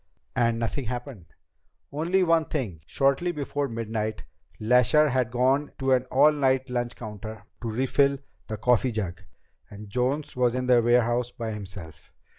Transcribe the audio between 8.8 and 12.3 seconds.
jug, and Jones was in the warehouse by himself.